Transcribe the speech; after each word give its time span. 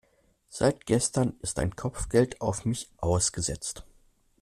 Seit 0.49 0.87
gestern 0.87 1.37
ist 1.41 1.59
ein 1.59 1.75
Kopfgeld 1.75 2.41
auf 2.41 2.65
mich 2.65 2.89
ausgesetzt. 2.97 3.85